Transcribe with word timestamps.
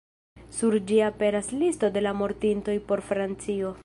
Sur 0.59 0.77
ĝi 0.91 0.95
aperas 1.07 1.51
listo 1.59 1.91
de 1.99 2.03
la 2.07 2.15
mortintoj 2.23 2.79
por 2.89 3.05
Francio. 3.11 3.75